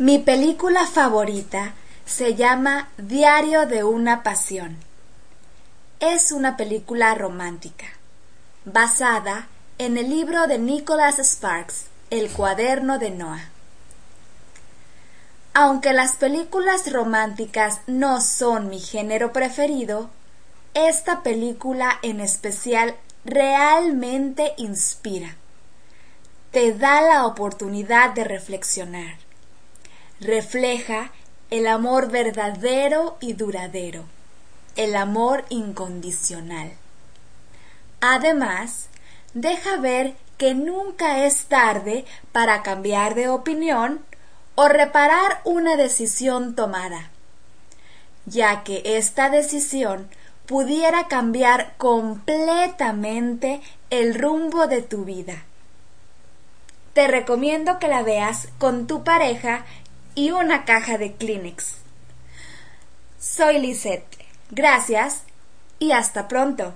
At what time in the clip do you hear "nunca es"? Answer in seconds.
40.54-41.44